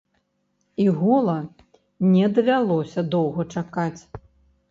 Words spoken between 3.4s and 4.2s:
чакаць.